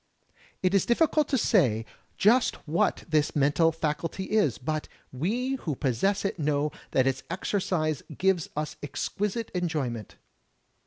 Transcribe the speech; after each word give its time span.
It 0.63 0.73
is 0.73 0.87
difficult 0.87 1.27
to 1.27 1.37
say 1.37 1.85
just 2.17 2.55
what 2.67 3.03
this 3.07 3.35
mental 3.35 3.71
faculty 3.71 4.31
is, 4.31 4.57
but 4.57 4.87
we 5.11 5.57
who 5.57 5.75
possess 5.75 6.25
it 6.25 6.39
know 6.39 6.71
that 6.89 7.05
its 7.05 7.21
exercise 7.29 8.01
gives 8.17 8.49
us 8.57 8.77
exquisite 8.81 9.51
enjoyment. 9.53 10.15